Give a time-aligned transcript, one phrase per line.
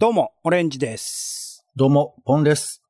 [0.00, 1.66] どうも、オレンジです。
[1.74, 2.84] どうも、ポンです。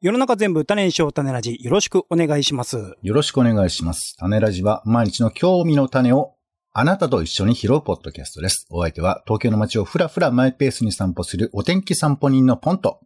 [0.00, 2.94] 世の中全部種にしよう種ラジ、よろしくお願いします。
[3.02, 4.16] よろしくお願いします。
[4.18, 6.32] 種ラジは毎日の興味の種を
[6.72, 8.66] あなたと一緒に拾うポッドキャストです。
[8.70, 13.00] お相手は東京の街をふらふらマイペースに散歩するお天気散歩人のポンと。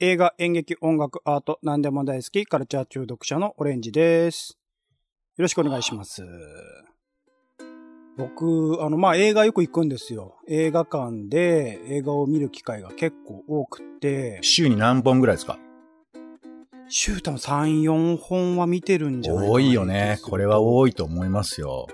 [0.00, 4.58] 映画、演劇、音楽、アート、何でも大好き、カルチャー中毒者のオレンジです。
[5.36, 6.24] よろしくお願いします。
[8.16, 10.36] 僕、あの、まあ、映画よく行くんですよ。
[10.46, 15.58] 映画館で映画を見る機会が結構多くて、週に何本ぐらいですか？
[16.88, 19.52] 週多分3、4本は見てるんじゃないかな。
[19.52, 20.18] 多いよね。
[20.22, 21.86] これは多いと思いますよ。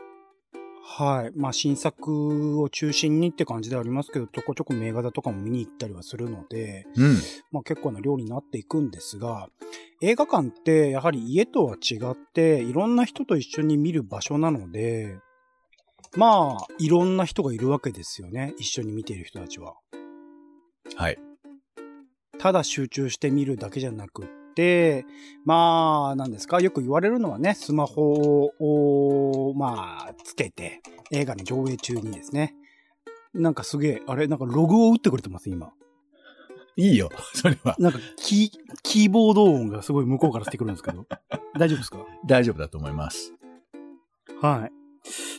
[0.82, 1.32] はい。
[1.38, 7.16] まあ、新作を中心にって感じではありますけど、ちょこちょこ名画座とかも見に行ったりはするので、うん。
[7.52, 9.48] まあ結構な量になっていくんですが、
[10.00, 15.18] 映画館ってやはり家とは違って、いろんな人と一緒に見る場所なので、
[16.16, 18.54] まあ、いろんな人がいるわけですよね。
[18.58, 19.74] 一緒に見ている人たちは。
[20.96, 21.18] はい。
[22.38, 25.04] ただ集中して見るだけじゃなくって、
[25.44, 32.54] まあ、なんですか、よく言われるのはね、スマホを、まあ、つけて、映画の上映中にですね、
[33.34, 35.72] なんかすげえ、あれ、なんかログを打ってくれてます、今。
[36.76, 37.76] いいよ、 それは。
[37.78, 38.50] なんか、キー、
[38.82, 41.06] キーボード音がすごい向こうからしてくるんですけど。
[41.58, 41.98] 大丈夫ですか？
[42.26, 43.34] 大丈夫だと思います。
[44.40, 44.85] はい。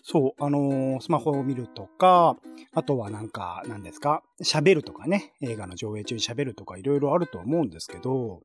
[0.03, 2.37] そう、あのースマホを見るとか、
[2.73, 8.41] あとはなんか、なんですか、喋るとかね、映画の上映中に喋るとかいろいろあると思うんですけど、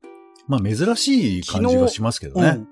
[0.46, 2.48] まあ珍しい感じがしますけどね。
[2.48, 2.68] うん。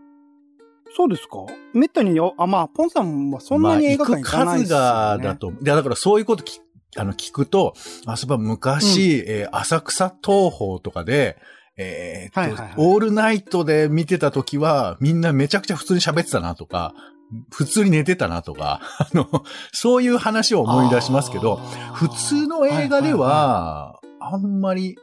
[0.97, 1.47] そうですか？
[1.73, 4.83] めったに、あ、まあ、ポンさんはそんなに映画館行かないですよ、ね。
[4.83, 5.51] まあ数がだと。
[5.51, 6.61] いや、だからそういうことき
[6.97, 7.75] あの聞くと、
[8.07, 11.37] あ、そういえば昔、えー浅草東宝とかで、
[11.77, 16.93] えーっとはいはいはいオールナイトで見てた時は、みんなめちゃくちゃ普通に喋ってたなとか、
[17.51, 21.57] 普通に寝てたなとか、 あの、そういう話を思い出しますけど、
[21.95, 24.99] 普通の映画では、あんまり、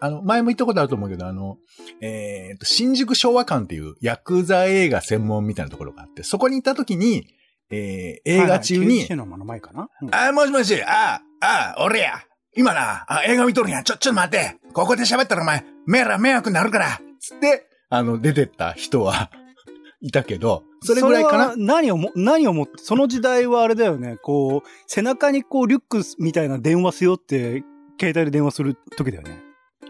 [0.00, 1.58] あの、前も言ったことあると思うけど、あの、
[2.00, 7.26] えーっと、新宿昭和館っていうヤクザ映画専門みたいなところがあって、そこに行った時に、
[7.70, 12.22] えー映画中に、はいはい、9の前かな、うんあ、もしもし、あ、あ、俺や。
[12.56, 13.82] 今な、あ映画見とるんや。
[13.82, 14.56] ちょ、ちょっと待って。
[14.72, 17.00] ここで喋ったらお前、迷惑、迷惑になるから。
[17.20, 19.30] つって、あの、出てった人は、
[20.00, 21.54] いたけど、それぐらいかな？
[21.56, 27.64] 何をも、何をもって、その時代はあれだよね、こう、背中にこう、リュックみたいな電話すよって、
[27.98, 29.42] 携帯で電話する時だよね。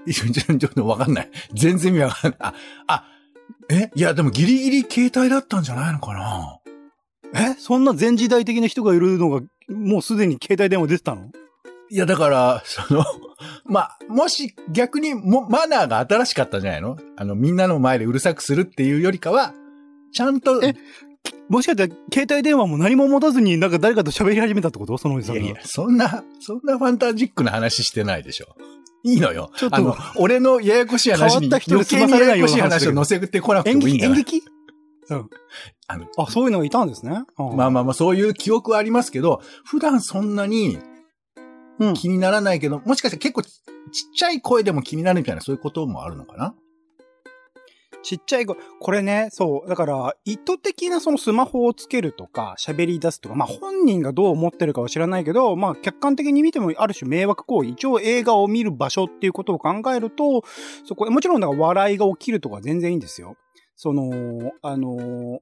[0.12, 1.30] ちょっとわかんない。
[1.54, 2.38] 全然意味わかんない。
[2.40, 2.54] あ、
[2.86, 3.04] あ、
[3.70, 3.90] え？
[3.94, 6.58] いや、でもギリギリ携帯だったんじゃないのかな？
[7.34, 7.54] え？
[7.58, 11.30] そんな前時代的な人がいるのが、もうすでに携帯電話出てたの？
[11.90, 13.04] いや、だから、その、
[13.64, 16.98] まあ、もし逆にも、マナーが新しかったんじゃないの？
[17.16, 19.54] あの、みんなの前でうるさくするっていうよりかは、
[20.14, 20.74] ちゃんと、え
[21.48, 24.96] もしかしたら、携帯電話も何も持たずになんか誰かと喋り始めたってこと？
[24.96, 25.42] そのおじさんが。
[25.42, 28.56] いやいや、そんな、そんなファンタジックな話してないでしょ。
[29.02, 29.50] いいのよ。
[29.56, 34.06] ちょっとあの、俺のややこしい話に、変わった人で余計にややこしいな話を載せてこなくてもいいんだ。
[34.06, 34.42] 演劇
[35.10, 35.30] うん。
[35.86, 37.24] あのあ、そういうのがいたんですね。
[37.38, 40.78] うんまあまあまあ、そういう記憶はありますけど、普段そんなに
[41.78, 41.94] うん。
[41.94, 43.62] 気にならないけど、もしかしたら結構ちちっ
[44.16, 46.54] ちゃい声でも気になるみたいな、そういうこともあるのかな？
[48.04, 60.44] ちっちゃい子、これね、そう、だから、意図的なそのスマホをつけるとか、喋り出すとか、まあ本人がどう思ってるかは知らないけど、まあ客観的に見てもある種迷惑行為、一応映画を見る場所っていうことを考えると、
[60.84, 63.36] そこ、もちろんだから笑いが起きるとか全然いいんですよ。
[63.74, 65.38] その、あの、ー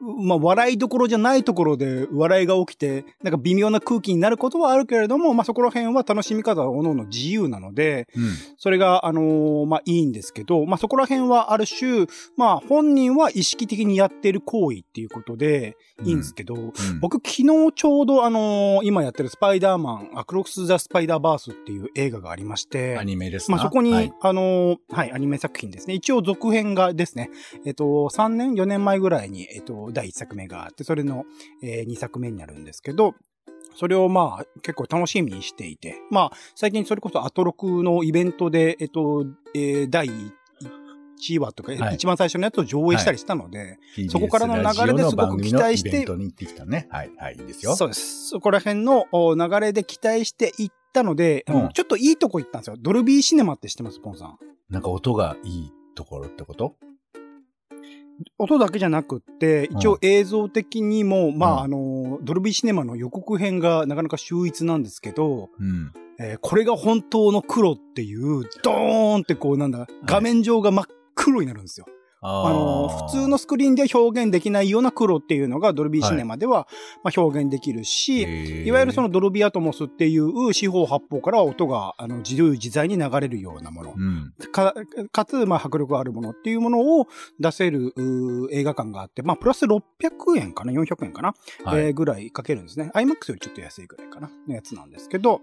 [0.00, 8.22] まあ、笑いどころじゃないところで笑いが起きて、なんか微妙な空気になることはあるけれども、まあ、そこら辺は楽しみ方は各々自由なので、うん。
[8.56, 12.06] それが、あのーまあ、いいんですけど、まあ、そこら辺はある種、
[12.36, 25.94] まあ、本人は意識的にやってる行為っていうことで、いいんですけど、うん、僕昨日ちょうどあのー今やってるスパイダーマン、アクロス・ザ・スパイダーバースっていう映画がありまして、アニメですかまあ、そこに、はいあのーはい、アニメ作品ですね。
[25.94, 27.30] 一応続編がですね、
[27.66, 31.24] えっと、3年、4年前ぐらいに、えっと、第1作目があって、それの、
[31.62, 33.14] え2作目になるんですけど、
[33.74, 39.24] それをまあ結構楽しみにしていて、まあ最近それこそアトロクのイベントで、えっと、
[39.54, 44.62] えー第1話とか、はい一番最初のやつを上映したりしたので、TBS そこからの流
[44.92, 46.04] れですごく期待して
[46.66, 46.88] ね。
[46.90, 47.76] はい、はい、いいですよ。
[47.76, 48.28] そうです。
[48.28, 52.76] そこら辺のお流れで期待していったので、うんちょっといいとこ行ったんですよ。
[52.78, 54.38] ドルビーシネマって知ってます、ポンさん？
[54.70, 56.76] なんか音がいいところってこと？
[58.38, 65.92] 音だけじゃなくって、一応映像的にも、まあ、うんあの、ドルビーシネマの予告編がなかなか秀逸なんですけど、うん。
[66.18, 71.86] えーこれが本当の黒っていう、ドーンってこうなんだ、画面上が真っ黒になるんですよ。
[71.88, 71.90] あ
[72.22, 76.68] あの、普通のスクリーンでは表現できないような黒っていうのがドルビーシネマでは、
[77.02, 83.94] まあ、表現できるし、いわゆるその、のドルビーアトモスっていう四方八方から音があの自由自在に流れるようなもの。
[83.96, 84.34] うん。
[84.52, 84.74] か、
[85.12, 87.06] かつ、まあ、迫力あるものっていうものを
[87.38, 87.94] 出せる
[88.52, 89.80] 映画館があって、まあ、プラス600
[90.36, 91.34] 円かな ?400 円かな、
[91.64, 91.86] はい。
[91.86, 92.90] えーぐらいかけるんですね。
[92.94, 94.30] IMAX よりちょっと安いぐらいかな？
[94.48, 95.42] のやつなんですけど、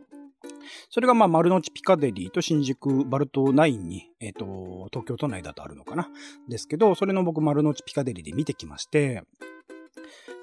[0.89, 6.09] それがまあ丸の内ピカデリーと新宿バルト9に、えっ、と、東京都内だとあるのかな
[6.47, 9.23] ですけど、それの僕丸の内ピカデリーで見てきまして、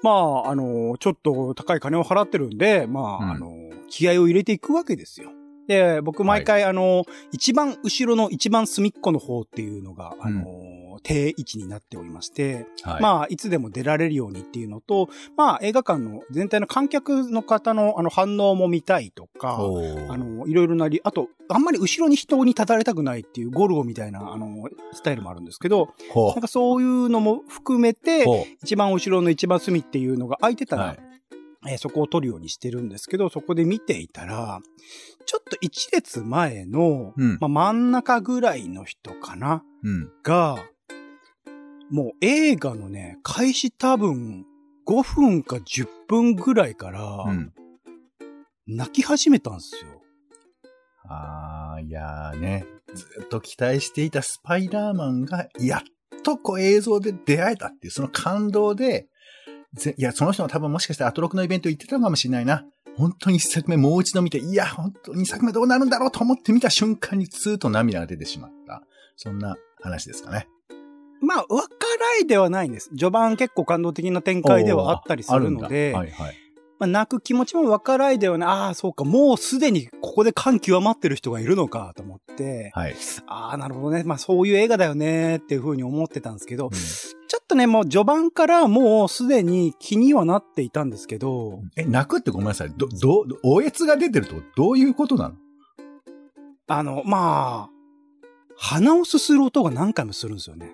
[0.01, 3.51] まあ、あの、ちょっと高い金を払ってるんで、まあ、うんあの、
[3.89, 5.31] 気合を入れていくわけですよ。
[5.67, 13.01] で、僕毎回、あの、一番後ろの一番隅っこの方っていうのが、あの、定位置になっておりまして、はい。
[13.01, 19.57] まあ、いつでも出られるようにっていうのと、まあ、映画館の全体の観客の方のあの反応も見たいとか、
[20.09, 27.93] あの、いろいろなり、あと、あんまり後ろに人に立たれたくないっていうゴルゴみたいな、あの、スタイルもあるんですけど、ほなんかそういうのも含めう。
[27.93, 30.99] て、ほ一番後ろの一番隅っていうのが空いてたら、はい。
[31.67, 34.61] えーそこを撮るようにしてるんですけど、そこで見ていたら、
[35.25, 39.89] ちょっと一列前の、うんまあ、真ん中ぐらいの人かなう。
[39.89, 40.11] うん。
[40.23, 40.57] が、
[41.89, 44.45] もう映画のね、開始多分
[44.87, 47.53] 5分か10分ぐらいからうん。
[48.67, 50.01] 泣き始めたんですよ。
[51.07, 55.81] ああ、いやーね、ずっと期待していたスパイダーマンが、やっ
[56.23, 59.07] とこう映像で出会えたっていう、その感動で、
[59.73, 62.65] ぜいや、その人も多分もしかしたらアトロクのイベント行ってたのかもしれないな。
[62.97, 68.83] 本当に一作目もう一度見て、いや、本当に二作目どうなるんだろうと思って見た瞬間にツーと涙が出てしまった。
[69.17, 70.47] そんな話ですかね。
[71.21, 71.69] まあ、わか
[71.99, 72.89] らいではないんです。
[72.89, 76.35] 序盤結構感動的な展開ではあったりするので、はいはい。
[76.77, 78.49] まあ、泣く気持ちもわからいではない。
[78.49, 82.95] ああ、そうか、もうすでにここで感極まってる人がいるのかと思って、はい。
[83.27, 84.03] ああ、なるほどね。
[84.03, 86.71] まあ、そういう映画だよねっていうふうに思ってたんですけど、うん
[87.27, 92.73] ちょっとね、もう序盤からもうすでに気にはなっていたんですけど、え、泣くってごめんなさい。
[92.75, 95.35] ど、ど、おえつが出てるとどういうことなの？
[96.67, 97.69] あの、まあ、
[98.57, 100.71] 鼻をすする音が何回もするんですよね。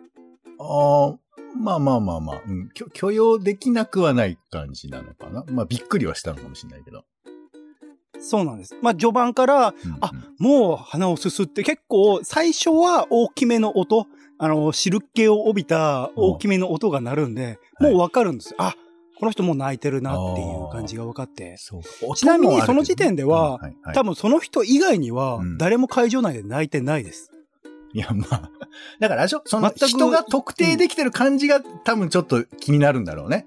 [0.59, 1.15] ああ、
[1.57, 5.43] まあまあまあまあ、うん、許許容できなくはない感じなのかな？
[5.49, 7.03] まあびっくりはしたのかもしれないけど。
[8.19, 8.75] そうなんです。
[8.83, 14.05] まあ、序盤から、うんあもう鼻をすすって結構最初は大きめの音、
[14.43, 18.55] あの、汁気を帯びた大きめの音が鳴るんで、うんもうわかるんです。
[18.57, 18.75] あ、
[19.19, 21.57] この人もう泣いてるなっていう感じが分かって。
[22.15, 27.31] ちなみにその時点ではうんいはい多分その人以外にはうん誰も会場内で泣いてないです。
[27.93, 28.49] いや、まあ。
[28.99, 29.41] だからあれでしょ？
[29.45, 33.45] その人が特定できてる感じが多分ちょっと気になるんだろうね。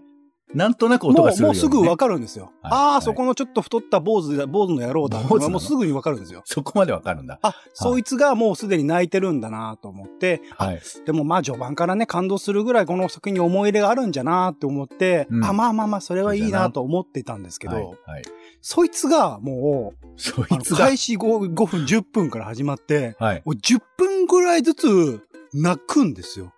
[0.55, 1.59] なんとなく音がするよ、ね。
[1.59, 2.45] もうすぐ分かるんですよ。
[2.45, 5.21] はいああ、はいそこのちょっと太った坊主だ、坊主の野郎だ。
[5.21, 6.43] もうすぐに分かるんですよ。
[6.45, 7.39] そこまでわかるんだ。
[7.43, 10.81] あ、そいつがもうすでに泣いてるんだなと思って、はい。
[11.05, 17.87] でもまあ序盤からね、感動するぐらいこの作品に思い入れがあるんじゃなって思って、うんあ、まあまあまあ、それはいいなと思ってたんですけど、はい。
[18.07, 18.23] はい。
[18.63, 20.79] そいつがもう、そいつが？
[20.79, 23.43] 開始 5, 5分、10分から始まって、はい。
[23.45, 25.21] もう10分ぐらいずつ
[25.53, 26.54] 泣くんですよ。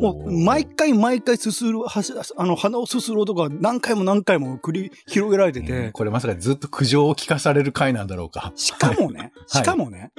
[0.00, 5.92] もう、毎回毎回すする、はしあの、鼻をすする音が何回も何回も繰り広げられてて、うん。
[5.92, 8.52] これまさかずっと苦情を聞かされる回なんだろうか。
[8.56, 9.62] しかもね、はい。
[9.62, 10.12] しかもね、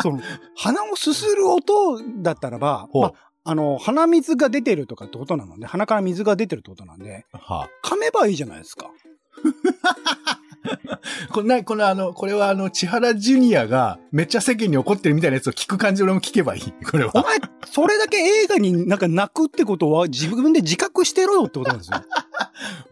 [0.00, 0.20] その、
[0.56, 3.12] 鼻をすする音だったらば、まあ、
[3.44, 8.90] あの、鼻水が出てるとかってことなので、鼻から水が出てるってことなんで、は噛めばいいじゃないですか。
[11.30, 16.72] これな、このあの、これはあの、千原ジュニアがめっちゃ世間に怒ってるみたいなやつを聞く感じ俺も聞けばいい。
[16.84, 17.12] これは。
[17.14, 17.38] お前、
[17.70, 22.02] それだけ映画になんか泣くってことは自分で自覚してろよってことなんですよ。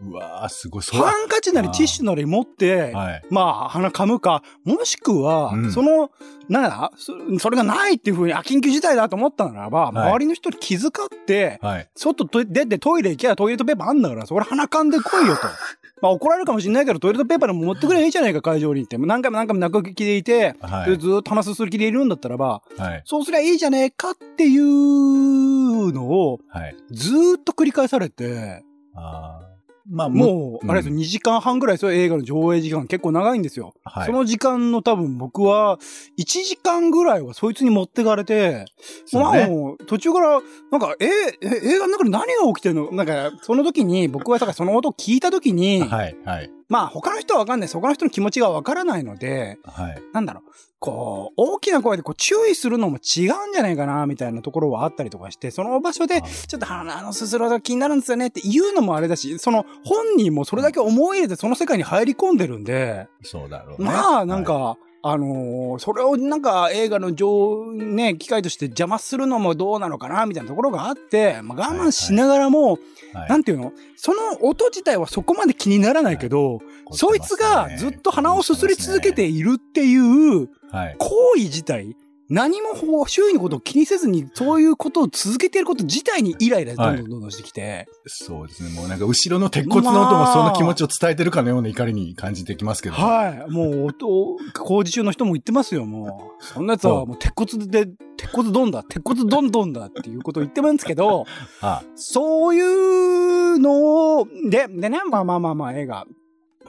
[0.01, 0.83] うわーすごい。
[0.83, 3.23] ハンカチなりティッシュなり持って、はい。
[3.29, 6.11] まあ、鼻噛むか、もしくは、うんその、
[6.47, 10.91] なんだそ、それがないっていうふうに、あ、緊急事態だと思ったならば、い周りの人に気遣っ
[11.25, 11.89] て、はい。
[11.95, 15.41] 外と出てトイレ行きゃトイレットペーパーあんだから、そこら鼻噛んでこいよと。
[16.01, 18.97] まあ怒られるかもしれないけど、トイレットペーパーでも持ってくればいいじゃないか、会場に行って。
[18.97, 20.91] 何回も何回も泣く気でいて、はい。
[20.91, 23.01] でずーっと鼻すする気でいるんだったらば、はい。
[23.05, 26.75] そうすりゃいいじゃねえかっていうのを、はい。
[26.91, 28.63] ずーっと繰り返されて、
[28.95, 29.48] あー
[29.89, 33.73] まあ、もう、うんあれですよ、2時間半ぐらいですよ、映画の上映時間結構長いんですよ。
[33.83, 34.05] はい。
[34.05, 35.79] その時間の多分僕は、
[36.19, 38.65] 1時間ぐらいはそいつに持ってかれて、
[39.13, 39.47] まあ。
[39.47, 40.41] もう途中から、
[40.71, 41.09] なんか、えー
[41.41, 42.91] え、映画の中で何が起きてんの？
[42.91, 46.15] なんか、その時に、僕はさ、その音を聞いた時に、はい。
[46.23, 46.51] はい。
[46.69, 47.73] まあ他の人はわかんないです。
[47.73, 50.01] 他の人の気持ちがわからないので、はい。
[50.13, 56.31] なんだろう、こう、大きな声でこう注意するのも違うんじゃないかな、みたいなところはあったりとかして、その場所で、はい。
[56.31, 63.85] ちょっと鼻のすする音が気になるんですよねって言うのもあれだし、その本人もそれだけ思い入れてその世界に入り込んでるんで、そうだろうね。
[63.85, 73.71] まあなんはか、あのーそれをなんか映画の上、ね、機会として邪魔するのもどうなのかな、みたいなところがあって、まあ、我慢しながらも、はいなんていうの？
[73.95, 76.59] その音自体はそこまで気にならないけど、
[76.91, 80.95] そいつがずっと鼻をすすり続けているっていうはい。
[80.99, 81.95] 行為自体、
[82.29, 88.69] 何も周囲のことを気にせずに、そういうことを続けていること自体にイライラどんどんどんどんしてきて、そうですね。
[88.69, 92.95] もうなんか後ろの鉄骨の音もその気持ちを伝えてるかのような怒りに感じてきますけど。
[92.95, 93.51] はい。
[93.51, 96.43] もう、音、工事中の人も言ってますよ、もう。
[96.43, 101.25] そんなやつはもう鉄骨で、鉄骨ドンだ、鉄骨ドンドンだっていうことを言ってますけど、
[101.61, 106.05] あそういうのを、で、でね、まあまあまあまあ映画、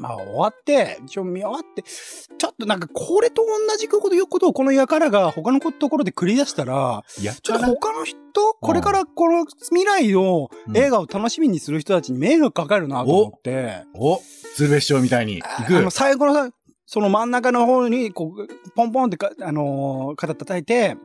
[0.00, 8.16] まあ終わって、一応見終わって、ちょっとなんかこれと同じこということをこの輩が他のところで繰り出したら、ちょっと他の人、
[8.61, 14.21] これからこの未来の映画を楽しみにする人たちに迷惑かかるなと思って、お
[14.57, 15.76] 鶴瓶師匠みたいに行く。
[15.76, 16.50] あの、最後のさ、
[16.87, 20.97] その真ん中の方に、こう、ポンポンってか、あのー肩叩いて、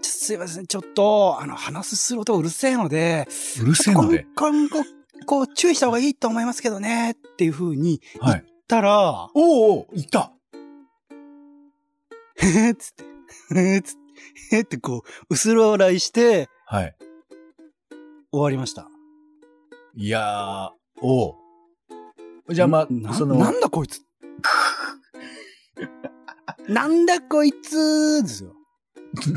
[0.00, 3.28] すいません、ちょっと、あの、話すする音がうるせえので、
[3.60, 4.26] うるせえので。
[4.34, 4.78] 今後、
[5.26, 8.44] こう、注意した方がいいと思いますけどね、っていう風に言っはい。
[8.68, 10.32] たら、おうおう、行った。
[12.36, 13.04] へへっつって、
[13.54, 14.00] へへっつって、
[14.56, 16.94] へへってこう、薄ら笑いして、はい。
[18.32, 18.88] 終わりました。
[19.96, 21.34] いやー、おう。
[22.54, 24.02] じゃあまなあ、その、なんだこいつ。
[26.68, 28.54] なんだこいつですよ。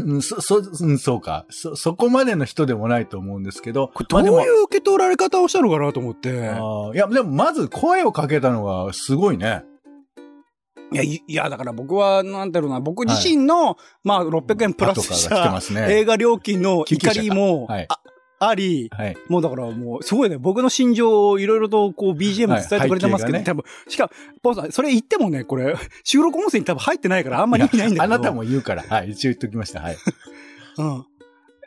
[0.05, 1.45] うんそ、 そ、うんそうか。
[1.49, 3.91] そ、そこまでの人でもないと思うんですけど。
[4.09, 6.29] どういう受け取られ方をしたのかなと思って。
[6.29, 9.63] いや、でもまず声をかけたのがすごいね。
[10.91, 15.85] いや、いいや、だから僕は、なんだろうな、僕自身の、まあ、600円プラスしたますね。
[15.89, 17.87] 映画料金の怒りも、はい
[18.39, 19.17] ああり、はい。
[19.29, 24.11] もうだからもう、すごいね、僕の心情をいろいろとこう BGM で伝えてくれてますけど、はい背景多分、しかも、
[24.43, 28.03] ポンさん、それ言ってもね、これ、 収録音声に多分入ってないからあんまり意味ないんだけど。
[28.03, 28.83] あなたも言うから。
[28.83, 29.11] はい。
[29.11, 29.81] 一応言っときました。
[29.81, 29.97] はい。
[30.77, 31.05] うん。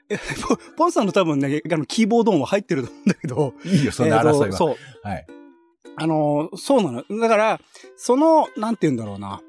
[0.09, 4.47] えポポンさんの多分ね、あの、キーボード音は入ってると思うんだけど、いいよ、そんな争いは。
[4.47, 4.77] えーとそう。
[5.03, 5.27] はい。
[5.97, 7.21] あの、そうなの。
[7.21, 7.61] だから、
[7.97, 9.41] その、なんて言うんだろうな。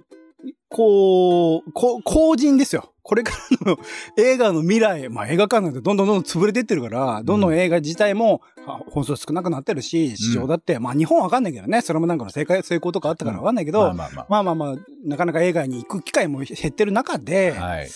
[0.69, 2.93] こう、こ、後人ですよ。
[3.03, 3.33] これか
[3.65, 3.77] らの
[4.17, 17.63] 映画の未来、まあ映画館なんてどんどんどんどん潰れてってるから、どんどん映画自体も、あ本数少なくなってるし、市場だって、まあ日本はわかんないけどね、それもなんかの正解、成功とかあったからわかんないけど、まあまあままあまあまあ、なかなか映画に行く機会も減ってる中で、あ。
[17.63, 17.89] はい。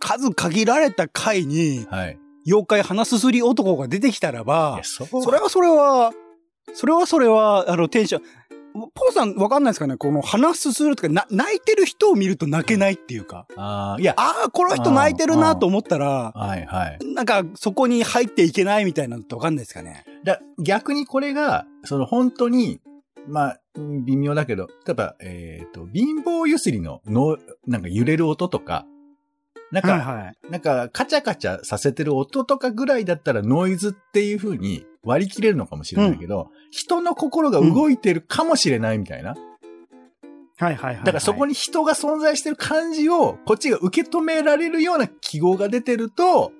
[0.00, 2.18] 数限られた回に、はい。
[2.46, 6.12] 妖怪鼻すすり男が出てきたらばそそれはそれは、
[6.74, 8.22] それはそれは、あの、テンション、
[8.72, 9.96] ポーさんわかんないですかね？
[9.96, 16.98] この鼻すするとか、な、泣いてる人を見ると泣けないっていうか、ああ、いや、ああ、この人泣いてるなと思ったら、はいはい。
[17.14, 20.04] なんかそこに入っていけないみたいなのってわかんないですかね？
[20.24, 22.80] だ逆にこれが、その本当に、
[23.28, 28.86] まあ、うん微妙だけど、例えば、えっ、と、貧乏ゆすりのの、なんか揺れる音とか、
[29.70, 30.50] なんか、はい。
[30.50, 39.34] なんか、カチャカチャさせてる音とかぐらいだったらノイズっていう風に割り切れるのかもしれないけど、人の心が動いてるかもしれないみたいな。
[40.58, 41.04] はいはいはい。
[41.04, 46.52] だからそこに、に人が存在してる感じを、こっちが受け止められるような記号が出てると、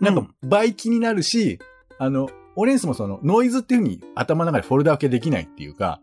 [0.00, 1.58] なんか倍気になるし、
[1.98, 6.00] あの、オレンスもそのノイズっていう風に頭の中でフォルダ分けできないっていうか、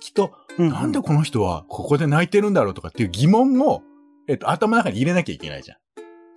[0.00, 3.82] きっと、うんなんでこの人はここで泣いてるんだろうとかっていう疑問も、
[4.26, 5.78] えっと、頭の中に入れなきゃいけないじゃん。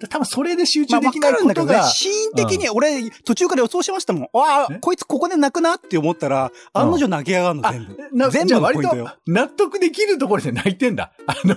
[0.01, 4.23] だ多分それで集中できないかるんだけどねことが、、シーン的に俺、途中から予想しましたもん。
[4.33, 8.17] ああえ、こいつここで泣くなって思ったら、案の定泣き上がるの、あ全部。
[8.17, 9.17] な全じゃあ割と部のポイントよ。
[9.27, 11.11] 納得できるところで泣いてんだ。
[11.27, 11.55] あの、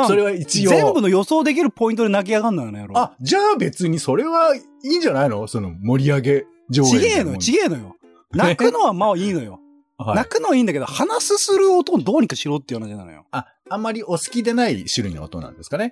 [0.00, 0.70] うんそれは一応。
[0.70, 2.86] 全部の予想できるポイントで泣き上がるのよね。
[2.94, 5.46] あ、じゃあ別にそれはいいんじゃないの？
[5.46, 7.96] その盛り上げ上映ちげえのよ、みちげえのよ。
[8.32, 9.60] 泣くのはまあいいのよ。
[9.98, 13.24] 泣くのはいいんだけど、鼻すする音をどうにかしろっていう話なのよ。
[13.30, 15.90] あ、あんまりお好きでない種類の音なんですかね？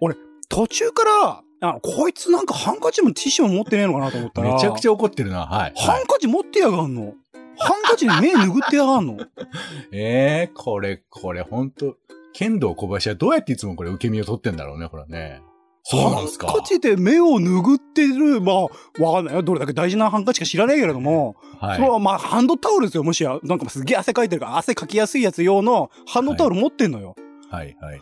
[0.54, 4.54] 途中から、あの、こいつなんかハンカチもティッシュも持ってねえのかなと思ったら。
[4.54, 4.90] めちゃくちゃ。
[4.90, 5.46] ゃ怒ってるな。
[5.46, 5.60] はい。
[5.62, 7.14] はいハンカチ持ってやがんの。
[7.58, 9.16] ハンカチに目拭ってやがんの。
[9.90, 11.96] ええこれ、これほんと、
[12.32, 15.42] 剣道小林はどうやっていつもこれ受け身を取ってんだろうね、これね。
[15.82, 16.46] そうなんですか。
[16.46, 18.68] ハンカチで目を拭ってる、まあ、わ
[19.14, 19.42] かんないよ。
[19.42, 21.88] どれだけ大事なハンカチか知らないけれども、はいそれ。
[21.88, 23.02] はまあ、ハンドタオルですよ。
[23.02, 27.16] もしや、なんかすげえ汗かいてるから、汗かきやすいやつ用のハンドタオル持ってんのよ。
[27.50, 28.00] はい、はい。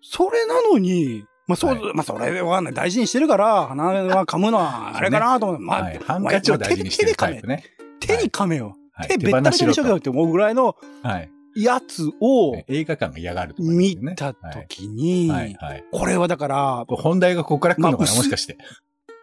[0.00, 2.74] それなのに、まあそう、はいまあそれでわかんない。
[2.74, 5.98] 大事にしてるから、鼻は噛むのはあれかなと思って、まあ、はい。
[5.98, 7.64] ハンカチを大事にしてるタイプね。
[7.98, 8.76] 手に噛めよ。
[8.92, 9.08] はい。
[9.08, 11.30] 手べったりとにしとけよって思うぐらいのはい。
[11.56, 13.98] やつを映画館が嫌がる見。
[14.14, 14.38] たと
[14.68, 15.56] きに。
[15.90, 18.58] これはだから、本題がここから来るのかな、まあもしかして。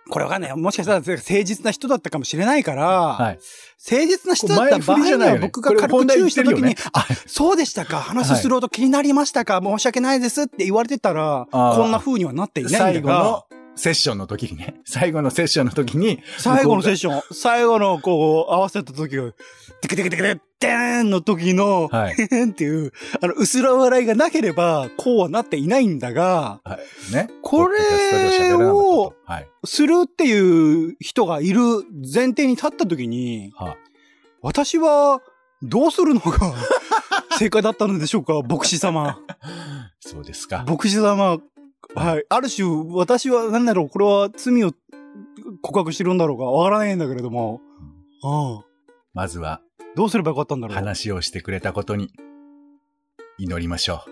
[0.10, 0.58] これわかんないよ。
[0.58, 3.40] もしかしたら誠実な人だったかもしれないから、はい。
[3.90, 13.46] 誠実な人だった場合には僕が軽く注意した時に、あ、そうでしたか、話すると気になりましたか、申し訳ないですって言われてたら、こんな風にはなっていないん最後だがの、
[13.76, 14.76] セッションの時にね。
[14.86, 19.32] 最後のセッションの時に、最後のセッシション、最後のこう、合わせた時が、
[19.82, 22.14] テクテクテクテクテーンの時の、はい。
[22.16, 26.80] っていう、あの、薄ら笑いがなければ、こうはなっていないんだが、は
[27.10, 27.14] い。
[27.14, 27.30] ね。
[27.42, 29.50] これポッドキャストでは喋らなかったとはい。
[29.66, 31.62] するっていう人がいる
[32.02, 33.76] 前提に立った時に、は
[34.42, 35.22] 私は、
[35.62, 36.54] どうするのが
[37.38, 39.20] 正解だったのでしょうか牧師様。
[40.00, 40.64] そうですか。
[40.68, 41.40] 牧師様。
[41.94, 42.26] はい。
[42.30, 44.72] ある種、私は何だろう、これは罪を
[45.62, 47.62] 告白してるんだろうかわからないんだけれども。
[48.24, 48.64] うん。
[49.14, 49.62] まずは、
[49.96, 50.76] どうすればよかったんだろう。
[50.76, 52.12] 話をしてくれたことに、
[53.38, 54.12] 祈りましょう。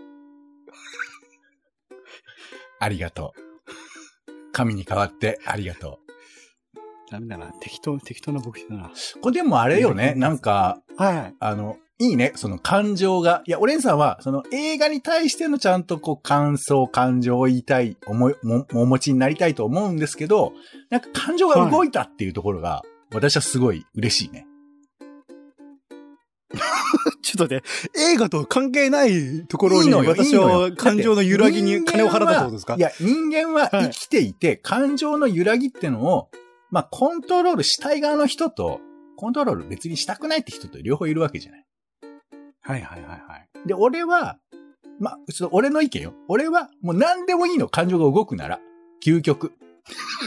[2.80, 3.40] ありがとう。
[4.52, 6.00] 神に代わってありがと
[7.10, 7.52] ダメだな。
[7.60, 8.86] 適当、適当な牧師だな。
[8.86, 9.20] う。
[9.20, 11.34] これでもあれよね、なんか、はい。
[11.38, 13.42] あの、いいね、その感情が。
[13.46, 20.54] いや、オレンさんは、その映画に対してのちゃんとこう感想、感情を言いたい、思い、も、お持ちになりたいと思うんですけど、
[20.90, 22.82] なんか感情が動いたっていうところが、
[23.12, 24.46] 私はすごい嬉しいね。
[27.22, 27.62] ちょっと待って、
[28.12, 32.74] 映画と関係ないところに私は感情の揺らぎに金を払ったってことですか？
[32.76, 36.28] いや、人間は生きていて、感情の揺らぎってのを、
[36.70, 38.80] まあ、コントロールしたい側の人と、
[39.16, 41.64] コントロール別にしたくないって人と両方いるわけじゃない。
[42.64, 43.68] はいはいはいはい。
[43.68, 44.38] で、俺は、
[44.98, 46.14] まあ、ちょっと俺の意見よ。
[46.28, 48.58] 俺は、もう何でもいいの、感情が動くなら。
[49.04, 49.52] 究極。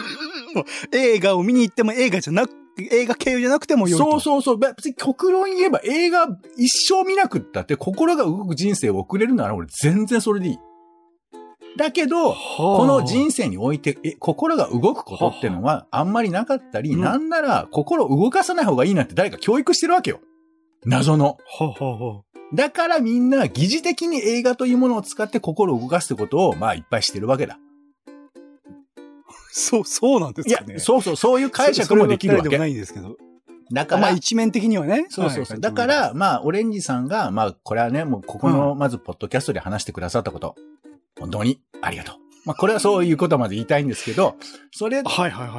[0.94, 2.54] 映画を見に行っても映画じゃなく、
[2.92, 4.12] 映画経由じゃなくてもよいと。
[4.12, 4.58] そうそうそう。
[4.58, 6.28] 別に極論言えば映画
[6.58, 10.60] 一生見なくったって心が動く人生を送れるなら俺全然それでいい。
[11.76, 20.20] だけど、ここの人生において、え、心が動くことってのはあんまりなかったり、うんなんなら心を動かさない方がいいなって誰か教育してるわけよ。
[20.86, 21.38] 謎の。
[21.46, 22.24] ほうほうほ
[22.54, 27.58] だからみんな疑似的に映画というものを使って心を動かすってことを、まあいっぱいしてるわけだ。
[27.58, 27.60] う。
[29.52, 32.58] そう、そうなんですいやかね。、そうそう、そういう解釈もできるわけ。
[32.58, 33.18] ないんですけど。
[33.72, 35.08] だから、まあ一面的にはね。
[35.10, 35.56] そうそうそう。
[35.56, 40.56] はいだか、ら、まあ、オレンジさんが、まあ、これはね、もうここの、まず、ポッドキャストで話してくださったこと、
[41.20, 42.27] 本当にありがとう。
[42.48, 44.38] まあ、これはそういうことまで言いたいんですけど、
[44.72, 45.04] それ。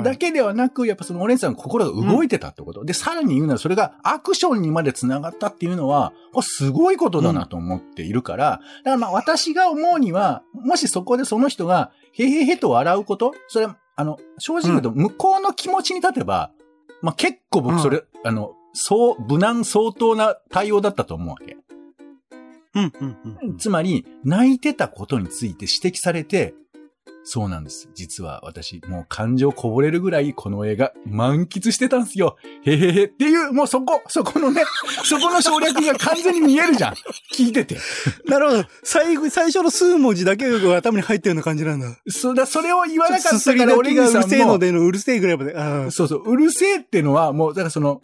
[0.03, 2.83] だけではなく、やっぱそのオレンジさんの心が動いてたってこと。
[2.83, 16.53] で、さらに言うならそれがアクションにまで繋がったっていうのは、これすごいことだなと思っているから、だからまあ私が思うには、もしそこでその人が、へへへと笑うこと、それ、あの、正直言うと、向こうの気持ちに立てば、
[17.03, 21.59] まあ結構僕それ、あの、そう、無難相当な対応だったと思うわけ。
[22.75, 23.59] うんうんうん。
[23.59, 26.55] つまり、泣いてたことについて指摘されて、
[27.31, 27.91] そうなんです。
[27.93, 32.39] 実は私、もう感情こぼれるぐらいこの映画満喫してたんですよ。
[32.65, 34.65] へへへっていう、もうそこ、そこのね、
[35.05, 36.95] そこの省略が完全に見えるじゃん。
[37.35, 37.77] 聞いてて。
[38.25, 38.65] なるほど。
[38.83, 41.99] 最後、最初の数文字だけが頭に入ったような感じなんだ。
[42.09, 45.91] そだそれを言わなかったから、だけがうるせえのでのうるせえぐらいまで。
[45.91, 48.01] そうそう、うるせえってのは、もう、だからその、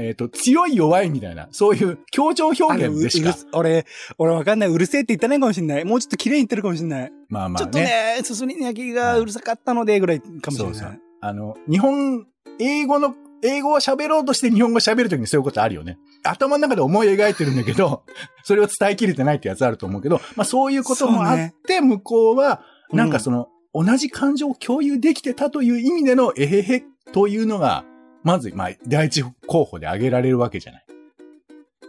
[0.00, 3.36] えっ、と、強い弱いみたいな、そういう強調表現でしか。
[3.52, 3.86] 俺、
[4.18, 4.68] 俺わかんない。
[4.68, 5.84] うるせえって言ってないかもしんない。
[5.84, 7.12] もうちょっと綺麗に言ってるかもしんない。
[7.28, 10.74] まあまあちょっとね、すすり泣きがうるさかったので、ぐらいかもしれない。
[10.74, 12.26] そうそうあの、日本、
[12.58, 15.98] 英語の、英語を喋ろうとして日本語喋るときにそういうことあるよね。
[16.22, 18.04] 頭の中で思い描いてるんだけど、
[18.44, 27.84] それを伝えきれてないってやつあると思うけど、まあそういうこともあって、向こうは、なんかその、同じ感情を共有できてたという意味での、えへへというのが、
[28.22, 30.86] まず、まあ、第一候補で挙げられるわけじゃない。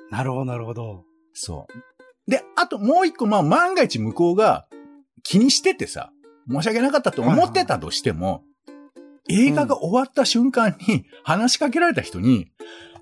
[0.09, 1.03] なるほど、なるほど。
[1.33, 1.67] そ
[2.27, 2.31] う。
[2.31, 4.67] で、あともう一個、まあ、万が一向こうが
[5.23, 6.11] 気にしててさ、
[6.49, 8.43] 申し訳なかったと思ってたとしても、
[9.29, 12.51] 映画が終わった瞬間に話しかけられた人に、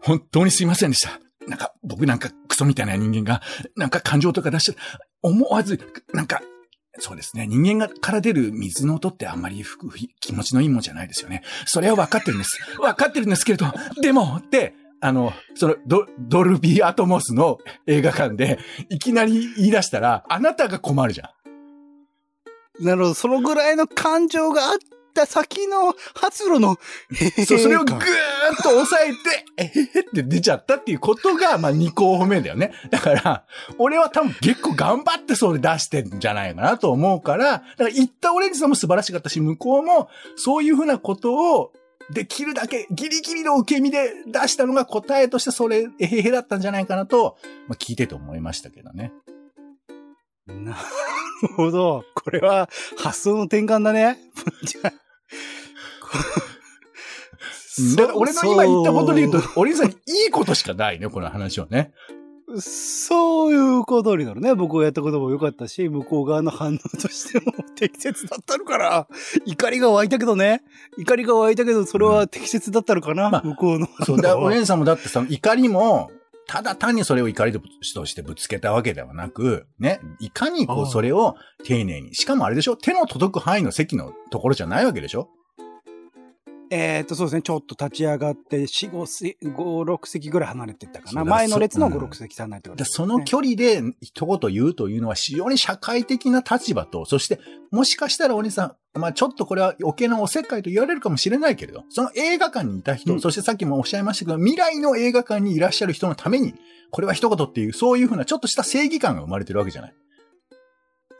[0.01, 1.19] 本当にすいませんでした。
[1.47, 3.41] なんか、僕なんかクソみたいな人間が、
[3.75, 4.77] なんか感情とか出して、
[5.21, 5.79] 思わず、
[6.13, 6.41] なんか、
[6.99, 7.47] そうですね。
[7.47, 9.63] 人間がから出る水の音ってあんまり
[10.19, 11.43] 気持ちのいいもんじゃないですよね。
[11.65, 12.59] それは分かってるんです。
[12.77, 13.67] 分かってるんですけれど、
[14.01, 17.57] でもって、あの、そのド、ドルビーアトモスの
[17.87, 18.59] 映画館で、
[18.89, 21.31] いきなり言い出したら、あなたが困るじゃ
[22.81, 22.85] ん。
[22.85, 23.13] なるほど。
[23.13, 24.77] そのぐらいの感情があっ
[25.13, 26.77] た先の発露の、
[27.47, 28.05] そう、それをぐーか
[28.53, 32.73] っと抑えて、えへへって出ちゃったっていうことが、まあ、2候補目だよね。
[32.89, 33.45] だから、
[33.77, 41.73] 俺は多分結構頑張ってそれ出してんじゃないかなと思うから、だから言ったオレンジさんも素晴らしかったし、向こうもそういうふうなことを、
[42.11, 49.11] できるだけギリギリの受け身で出したのが答えとしてそれ、えへへだったんじゃないかなと、まあ、聞いてて思いましたけどね。
[50.53, 50.77] なる
[51.55, 52.03] ほど。
[52.15, 54.17] これは発想の転換だね。
[54.63, 54.93] じゃあ
[57.79, 61.93] うんだから俺の今言ったことで言うと、お兄さんにいいことしかないね、この話はね。
[62.57, 64.55] そういうことになるね。
[64.55, 69.07] 僕がやったことも良かったし、向こう側の反応としても適切だったのかな。
[69.45, 70.63] 怒りが湧いたけどね。
[70.97, 73.87] 怒りが湧いたけど、それは適切だったのかな、まあ向こうの。
[74.03, 76.09] そう、だお姉さんもだってさ、怒りも、
[76.51, 77.61] ただ単にそれを怒りと
[78.07, 82.75] してぶつけたわけではなく、ね、いかにこうそれを丁寧に、しかもあれでしょ？
[82.75, 85.29] 手の届く範囲の席のところじゃないわけでしょ？
[86.71, 87.41] えーっと、そうですね。
[87.41, 91.25] ちょっと立ち上がって、4、5、せ5 6席ぐらい離れてったかな。
[91.25, 97.39] 前の列の5、そうん6席離れてでその距離で一言言うというのは非常に社会的な立場と、そして
[97.71, 106.53] もしかしたらお兄さん、まあちょっとこれは余計なおせっかいと言われるかもしれないけれど、その映画館にいた人、うんそしてさっきもおっしゃいましたけど、未来の映画館にいらっしゃる人のために、
[106.91, 109.93] これは一言っていう、そういうふうなちょっとした正義感が生まれてるわけじゃない。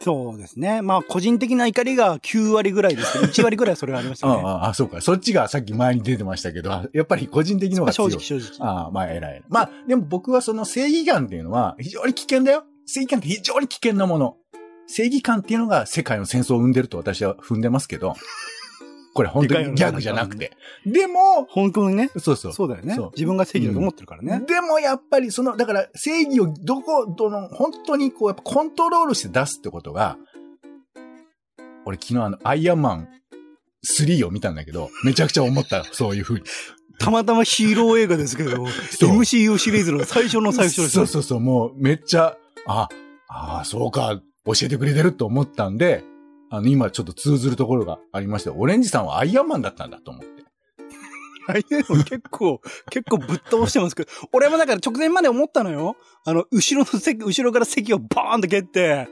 [0.01, 0.81] そうですね。
[0.81, 4.33] まあ、個人的な怒りが9割ぐらいですけど、1割ぐらいそれはありましたね。
[4.43, 5.01] ああ、あそうか。
[5.01, 8.11] そっちがさっき前に出てましたけど、あやっぱり個人的のが強い。
[8.11, 8.65] 直正直。
[8.65, 9.43] ああ、まあ偉い。
[9.49, 12.63] まあ、でも僕はその正義感っていうのは非常に危険だよ。
[12.85, 14.37] 正義感って非常に危険なもの。
[14.87, 18.15] 正義感っていうのが世界の戦争を生んでると私は踏んでますけど、
[19.19, 20.53] これ本当にギャグじゃなくて。
[20.85, 22.09] でも、本当にね。
[22.19, 22.53] そうそう。
[22.53, 22.97] そうだよね。
[23.17, 24.45] 自分が正義だと思ってるからね。
[24.47, 30.17] でもやっぱりその、だから正義をどこ、どの、本当にこう、やっぱコントロールして出すってことが、
[31.83, 33.09] 俺昨日あの、アイアンマン
[33.85, 36.45] 3を見たんだけど、めちゃくちゃ思った、 そういうふうに。
[36.97, 38.63] たまたまヒーロー映画ですけど、
[39.03, 40.91] MCU シリーズの最初の最初です。
[40.91, 42.87] そうそうそう、もうめっちゃ、あ、
[43.27, 46.05] ああ、そうか、教えてくれてると思ったんで、
[46.49, 50.29] あの、今ちょっと通ずるところがありまして、オレンジさんはアイアンマンだったんだと思って。
[51.47, 55.95] ああいうの結構、結構ぶっ倒してますけど、俺もだから直前まで思ったのよ。
[56.25, 59.07] あの、後ろの席、後ろから席をバーンと蹴って、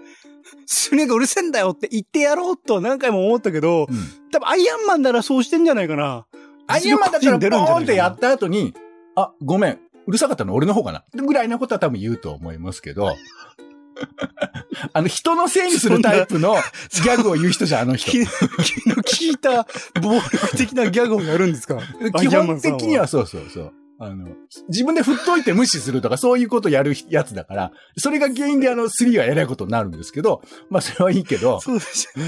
[0.66, 4.30] スネがうるせえんだよって言ってやろうと何回も思ったけど、うん。
[4.32, 6.26] 多分アイアンマンならそうしてんじゃないかな。
[6.68, 8.74] アイアンマンだったらボーンってやった後に、
[9.16, 13.16] あ、ごめん、うるさかったの俺の方かなぐらいなことは多分言うと思いますけど、
[14.94, 16.56] あの、人のせいにするタイプの
[17.04, 18.12] ギャグを言う人じゃん、あの人。
[18.12, 19.68] 気気の利いた
[20.02, 21.80] 暴力的なギャグをやるんですか？
[22.20, 23.74] 基本的にはそうそうそう。
[24.00, 24.28] あの、
[24.70, 32.26] 自分で振っといて無視するとかそういうことやるやつだから、それが原因であの3は偉いことになるんですけど、まあそれはいいけど、そうでしたね。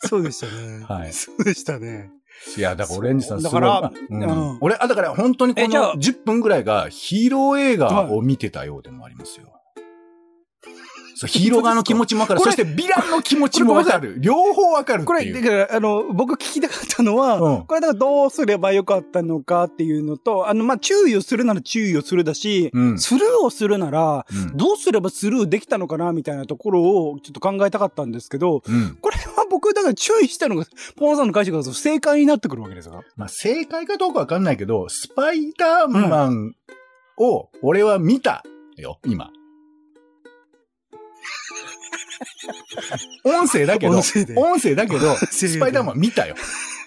[0.00, 0.84] そうでしたね。
[0.88, 2.10] はいそうでしたね。
[2.56, 3.60] いや、だからオレンジさんすごい。
[3.60, 9.52] だからうんうん俺、あ、だから本当にこのえじゃあ10分ぐらいがヒーロー映画を見てたようでもありますよ。
[11.14, 12.40] そう、ヒーロー側の気持ちもわかる。
[12.40, 14.16] そしてヴィランの気持ちもわかる。
[14.18, 15.32] 両方わかるこれ。
[15.32, 28.96] だから、あの、僕聞きたかったのは、うんこれだからどうすればよかったのかっていうのと、あの、まあ、注意をするなら注意をするだし、うんスルーをするなら、うんどうすればスルーできたのかなみたいなところをちょっと考えたかったんですけど、うん。
[29.00, 30.64] これは僕、だから注意したのが、
[30.96, 36.54] ポンさんの解釈だと正解になってくるわけですかまあ、正解かどうかわかんないけど、スパイダーマン
[37.18, 38.42] を俺は見た
[38.76, 39.30] よ、今。
[43.24, 46.34] 音声だけど、音声で音声だけど、スパイダーマン見たよ。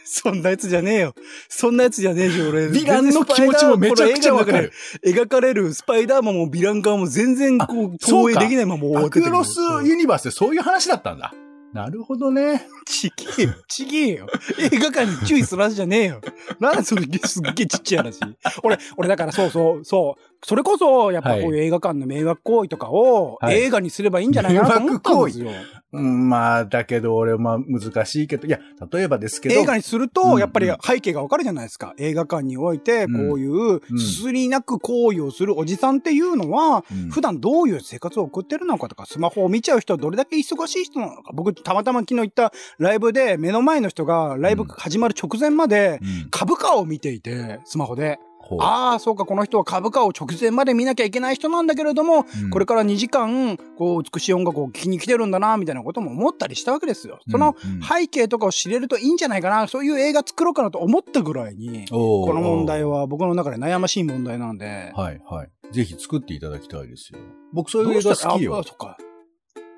[0.10, 1.14] そんなやつじゃねえよ。
[1.50, 2.68] そんなやつじゃねえし、俺。
[2.72, 4.72] ヴィランの気持ちもめちゃくちゃわかる。
[5.06, 11.34] 描かれるスパイダーマンもヴィラン側も全然こう、投影できないまま終わアっててクロスユニバースってそういう話だったんだ。
[11.74, 12.66] なるほどね。
[12.86, 14.28] ちげえよ、ちげえよ。
[14.72, 16.22] 映画館に注意する話じゃねえよ。
[16.60, 18.20] なんでそれすっげえちっちゃい話。
[18.64, 20.22] 俺、俺だからそうそう、そう。
[20.44, 25.52] それこそ、やっぱこういう映画館の迷惑行為とかをはい映画にすればいいんじゃないかなと思ったんですよ。
[25.94, 28.60] うん、まあ、だけど俺まあ難しいけど、いや、
[28.92, 29.56] 例えばですけど。
[29.56, 31.94] 映画にするうんと、やっぱり背景がわかるじゃないですか。
[31.98, 41.32] 映画館において、こういう、うんすすりなく行為をするおじさんっていうのは、うん普段どういう生活を送ってるのかとか、スマホを見ちゃう人はどれだけ忙しい人なのか。
[41.34, 48.20] 僕、たまたま昨日行ったライブで、目の前の人がライブ始まる直前まで、うん株価を見ていて、スマホで。
[48.60, 57.20] ああ、そうか、この人は株価を直前まで見なきゃいけない人なんだけれども、うんこれから2時間、こう、美しい音楽を聴きに来てるんだな、みたいなことも思ったりしたわけですよ。
[57.30, 57.56] その
[57.88, 65.50] 背景とかを知れるといいんじゃないかな、そういう映画作ろうかなと思ったぐらいに、この問題は僕の中で悩ましい問題なんで、はい、はい。
[65.72, 67.20] ぜひ作っていただきたいですよ。
[67.54, 68.64] 僕そういう映画好きよあ。
[68.64, 68.98] そっか。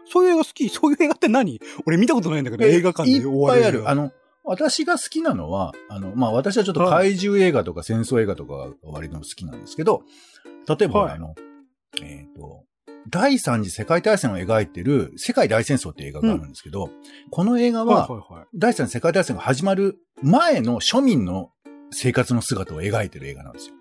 [0.06, 0.70] そういう映画好き？
[0.70, 1.60] そういう映画って何？
[1.86, 3.62] 俺見たことないんだけど、映画館で終わる。
[3.62, 3.90] いっぱいある。
[3.90, 4.12] あの、
[4.50, 10.02] 私が好きなのは、あの、まあ、私はちょっと怪獣映画とか戦争映画とかが割と好きなんですけど、
[10.68, 11.36] 例えば、はいあの、
[12.02, 12.64] えっ、と、
[13.08, 16.90] 第三次世界大戦を描いてる世界大戦争っていう映画があるんですけど、
[17.30, 18.48] この映画は、はいはいはい。
[18.56, 21.52] 第三次世界大戦が始まる前の庶民の
[21.92, 23.76] 生活の姿を描いてる映画なんですよ。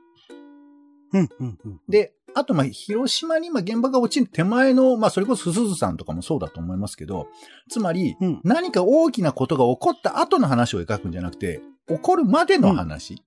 [1.14, 1.80] うん、うん、うん。
[1.88, 7.28] で、あと、まあ、広島に今原爆が落ちる手前の、まあ、それこそすずさんとかもそうだと思いますけど、
[7.70, 13.22] つまり、うん何か大きなことが起こった後の話を描くんじゃなくて、起こるまでの話、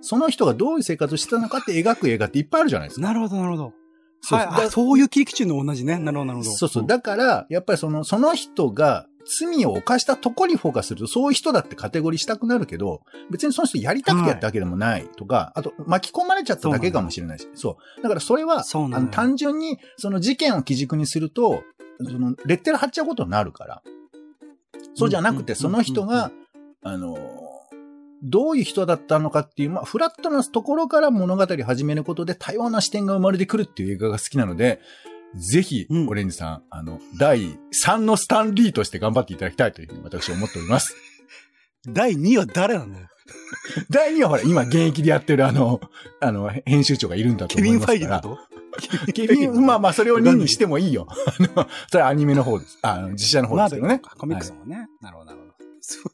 [0.00, 3.06] その人がどういう生活をしてたのかって描く映画っていっぱいあるじゃないですか。
[3.06, 3.72] なるほど、なるほど。
[4.20, 4.70] そうはいあ。
[4.70, 5.98] そういう切り口の同じね。
[5.98, 6.50] なるほど、なるほど。
[6.50, 6.86] そうそう。
[6.86, 18.02] だから、やっぱりその、その人が罪を犯したとこにフォーカスすると、そういう人だってカテゴリーしたくなるけど、別にその人やりたくてやったわけでもないとか、あと巻き込まれちゃっただけかもしれないし、そう。
[18.02, 21.62] だからそれは、あの単純にその事件を基軸にすると、
[21.98, 23.82] そのレッテル貼っちゃうことになるから。
[24.94, 26.30] そうじゃなくて、うんその人が、
[26.82, 27.16] あの、
[28.22, 34.80] どういう人だったのかっていう、まあ、フラットなところから物語を始めることで多様な視点が生まれてくるっていう映画が好きなので、
[35.36, 40.94] ぜひ、うんオレンジさん、あの、第3のスタンリーとして頑張っていただきたいというふうに私は思っております。
[41.88, 43.08] 第2は誰なんだよ。
[43.90, 45.80] 第2はほら、今現役でやってるあの、
[46.20, 48.20] あの、編集長がいるんだとケビン・思いますから。
[48.20, 48.54] ファイリーだと？
[49.12, 51.06] ケビン、まあまあ、それを2にしてもいいよ。
[51.08, 52.78] あの、それはアニメの方です。
[52.82, 54.00] あの、実写の方ですけどね。
[54.18, 54.88] コミックスもね。
[55.00, 55.54] なるほど、なるほど。
[55.80, 56.12] すごい。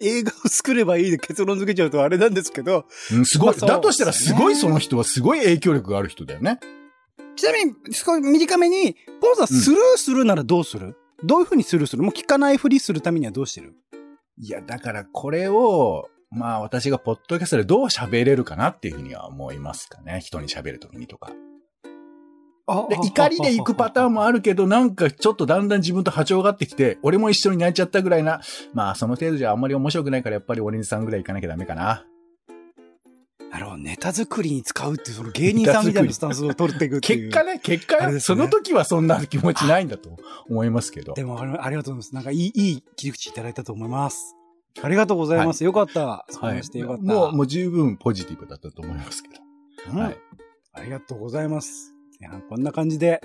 [0.00, 3.56] 映画を作ればいいで結論付けちゃうとあれなんですけど、うん、すごい。
[3.56, 6.58] だとしたらすごいその人はすごい影響力がある人だよね。
[7.36, 12.02] ちなみに、少し短めに、ポンさんスルーするならどうする、どういうふうにスルーする？
[12.02, 13.74] もう聞かないふりするためにはどうしてる？
[14.38, 20.20] いや、だからこれを、まあ私がポッドキャストでどう喋れるかなっていうふうには思いますかね。
[20.20, 21.32] 人に喋るときにとか。
[22.66, 28.40] あで、怒りで行くパターンもあるけど、なんかちょっとだんだん自分と波長が合ってきて、俺も一緒に泣いちゃったぐらいな、
[28.72, 32.06] まあその程度じゃあんまり面白くないからやっぱりオレンジさんぐらい行かなきゃダメかな。
[33.54, 33.78] なるほど。
[33.78, 37.30] ネタ作りに使うっていう、その芸人さんみたいなスタンスを取っていくっていう。
[37.30, 40.16] 結果ね、結果ね、その時はそんな気持ちないんだと
[40.50, 41.14] 思いますけど。
[41.14, 42.14] でもありありがとうございます。
[42.16, 44.34] なんかいい、いい切り口いただいたと思います。
[44.82, 45.62] ありがとうございます。
[45.62, 46.26] よかった。
[46.30, 47.02] そうはいしてよかった。
[47.04, 49.34] もう、もう十分ポジティブだったと思いますけど。
[49.92, 50.18] うんはい
[50.76, 51.94] ありがとうございます。
[52.20, 53.20] いやこんな感じで、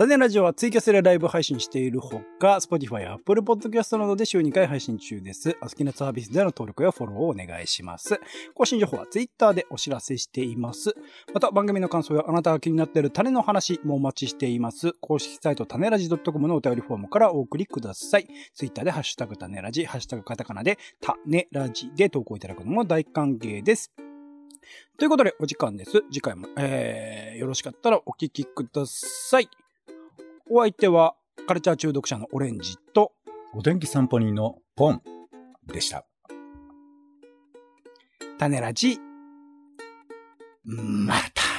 [0.00, 5.58] 種ラジオはツイキャスでライブ配信しているほか、Spotify や Apple Podcast などで週2回配信中です。
[5.60, 8.18] お好きなサービスでの登録やフォローをお願いします。
[8.54, 10.94] 更新情報は Twitter でお知らせしています。
[11.34, 14.94] また番組の感想やあなたが気になっている種の話もお待ちしています。
[15.02, 18.28] 公式サイト種ラジ .com のお便りフォームからお送りください。
[18.54, 23.92] Twitter でハッシュタグ種ラジ、ハッシュタグカタカナで種ラジで投稿いただくのも大歓迎です。
[24.96, 26.04] ということで、お時間です。
[26.10, 29.50] 次回も、えー、よろしかったらお聞きください。
[30.52, 31.14] お相手は、
[31.46, 33.12] カルチャー中毒者のオレンジと、
[33.54, 35.00] お天気散歩人のポン
[35.72, 36.04] でした。
[38.36, 38.98] 種ラジ、
[40.64, 41.49] また。